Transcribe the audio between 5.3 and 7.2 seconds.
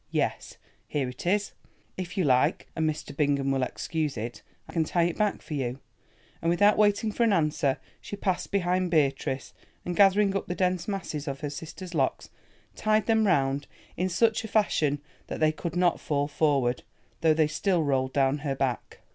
for you," and without waiting